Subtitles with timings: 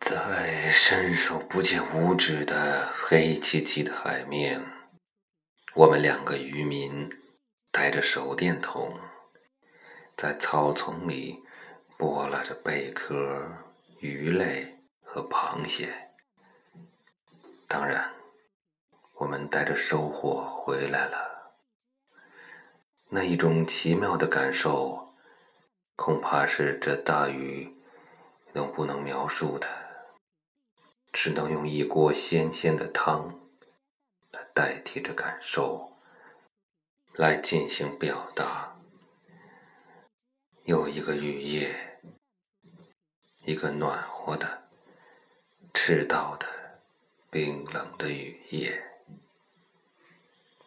[0.00, 4.64] 在伸手不见五指的黑漆漆的海面，
[5.74, 7.10] 我们两个渔民
[7.70, 8.98] 带着手电筒，
[10.16, 11.42] 在草丛里
[11.98, 13.46] 剥拉着贝壳、
[14.00, 15.92] 鱼类和螃蟹。
[17.68, 18.12] 当然，
[19.14, 21.52] 我们带着收获回来了。
[23.08, 25.14] 那一种奇妙的感受，
[25.96, 27.75] 恐怕是这大鱼都
[28.76, 29.66] 不能描述的。
[31.10, 33.40] 只能用一锅鲜鲜的汤
[34.32, 35.96] 来代替这感受，
[37.14, 38.76] 来进行表达。
[40.64, 41.98] 又一个雨夜，
[43.46, 44.68] 一个暖和的、
[45.72, 46.46] 赤道的、
[47.30, 48.95] 冰冷的雨夜。